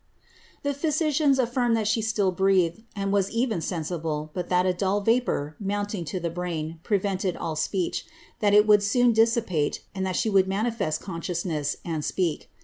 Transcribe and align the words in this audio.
*^ 0.59 0.63
The 0.63 0.73
physicians 0.73 1.37
aflirmed 1.37 1.77
tliat 1.77 1.85
she 1.85 2.01
still 2.01 2.31
breathed, 2.31 2.81
and 2.95 3.11
was 3.13 3.29
even 3.29 3.61
sen 3.61 3.83
ible^ 3.83 4.31
but 4.33 4.49
that 4.49 4.65
a 4.65 4.73
dull 4.73 5.01
vapour, 5.01 5.55
mounting 5.59 6.05
to 6.05 6.19
the 6.19 6.31
brain, 6.31 6.79
prevented 6.81 7.37
all 7.37 7.55
speech, 7.55 8.07
Ikat 8.41 8.53
it 8.53 8.65
would 8.65 8.81
soon 8.81 9.13
dissipate, 9.13 9.83
and 9.93 10.03
that 10.03 10.15
she 10.15 10.27
would 10.27 10.47
manifest 10.47 11.01
consciousness, 11.01 11.75
lad 11.85 12.03
speak. 12.03 12.49